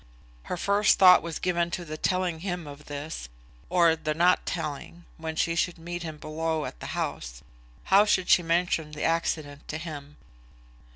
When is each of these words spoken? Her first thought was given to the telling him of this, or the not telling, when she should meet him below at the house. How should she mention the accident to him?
Her 0.45 0.57
first 0.57 0.97
thought 0.97 1.21
was 1.21 1.37
given 1.37 1.69
to 1.69 1.85
the 1.85 1.95
telling 1.95 2.39
him 2.39 2.65
of 2.65 2.85
this, 2.85 3.29
or 3.69 3.95
the 3.95 4.15
not 4.15 4.47
telling, 4.47 5.05
when 5.17 5.35
she 5.35 5.53
should 5.55 5.77
meet 5.77 6.01
him 6.01 6.17
below 6.17 6.65
at 6.65 6.79
the 6.79 6.87
house. 6.97 7.43
How 7.83 8.05
should 8.05 8.27
she 8.27 8.41
mention 8.41 8.93
the 8.93 9.03
accident 9.03 9.67
to 9.67 9.77
him? 9.77 10.17